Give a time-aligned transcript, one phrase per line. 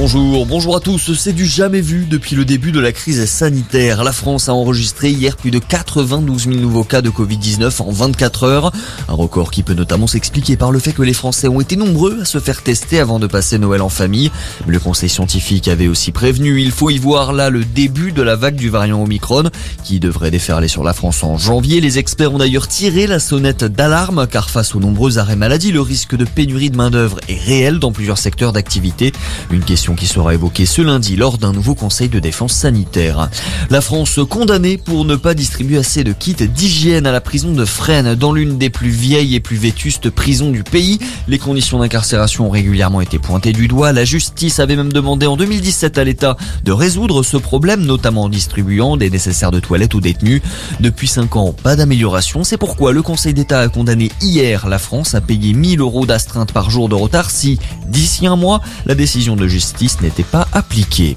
[0.00, 1.12] Bonjour, bonjour à tous.
[1.14, 4.04] C'est du jamais vu depuis le début de la crise sanitaire.
[4.04, 8.44] La France a enregistré hier plus de 92 000 nouveaux cas de Covid-19 en 24
[8.44, 8.72] heures.
[9.08, 12.20] Un record qui peut notamment s'expliquer par le fait que les Français ont été nombreux
[12.22, 14.30] à se faire tester avant de passer Noël en famille.
[14.68, 16.60] Le conseil scientifique avait aussi prévenu.
[16.62, 19.50] Il faut y voir là le début de la vague du variant Omicron
[19.82, 21.80] qui devrait déferler sur la France en janvier.
[21.80, 25.80] Les experts ont d'ailleurs tiré la sonnette d'alarme car face aux nombreux arrêts maladie, le
[25.80, 29.12] risque de pénurie de main d'œuvre est réel dans plusieurs secteurs d'activité.
[29.50, 33.28] Une question qui sera évoquée ce lundi lors d'un nouveau conseil de défense sanitaire.
[33.70, 37.64] La France condamnée pour ne pas distribuer assez de kits d'hygiène à la prison de
[37.64, 40.98] Fresnes, dans l'une des plus vieilles et plus vétustes prisons du pays.
[41.28, 43.92] Les conditions d'incarcération ont régulièrement été pointées du doigt.
[43.92, 48.28] La justice avait même demandé en 2017 à l'État de résoudre ce problème, notamment en
[48.28, 50.42] distribuant des nécessaires de toilettes aux détenus.
[50.80, 52.44] Depuis 5 ans, pas d'amélioration.
[52.44, 56.52] C'est pourquoi le Conseil d'État a condamné hier la France à payer 1000 euros d'astreinte
[56.52, 61.16] par jour de retard si, d'ici un mois, la décision de justice n'était pas appliqué.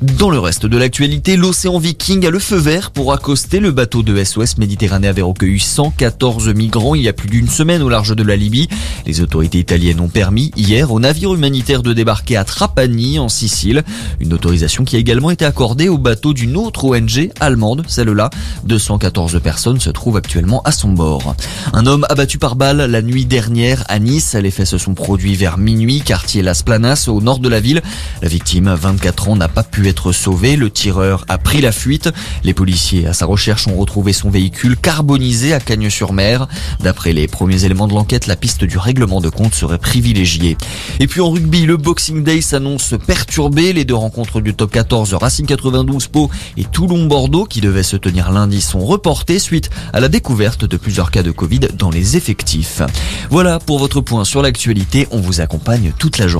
[0.00, 4.02] Dans le reste de l'actualité, l'océan Viking a le feu vert pour accoster le bateau
[4.02, 8.16] de SOS Méditerranée avait recueilli 114 migrants il y a plus d'une semaine au large
[8.16, 8.68] de la Libye.
[9.06, 13.82] Les autorités italiennes ont permis hier au navire humanitaire de débarquer à Trapani en Sicile,
[14.20, 18.30] une autorisation qui a également été accordée au bateau d'une autre ONG allemande, celle-là.
[18.64, 21.34] 214 personnes se trouvent actuellement à son bord.
[21.74, 24.34] Un homme abattu par balle la nuit dernière à Nice.
[24.34, 27.82] Les faits se sont produits vers minuit, quartier Las Planas, au nord de la ville.
[28.22, 30.56] La victime, 24 ans, n'a pas pu être sauvée.
[30.56, 32.10] Le tireur a pris la fuite.
[32.44, 36.48] Les policiers, à sa recherche, ont retrouvé son véhicule carbonisé à Cagnes-sur-Mer.
[36.80, 40.56] D'après les premiers éléments de l'enquête, la piste du règlement de compte serait privilégiée.
[41.00, 43.72] Et puis en rugby, le Boxing Day s'annonce perturbé.
[43.72, 48.30] Les deux rencontres du top 14, Racing 92 Pau et Toulon-Bordeaux, qui devaient se tenir
[48.30, 52.82] lundi, sont reportées suite à la découverte de plusieurs cas de Covid dans les effectifs.
[53.30, 55.08] Voilà pour votre point sur l'actualité.
[55.10, 56.36] On vous accompagne toute la journée.